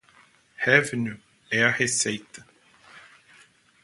Revenue 0.65 1.21
é 1.51 1.63
a 1.63 1.69
receita. 1.69 2.43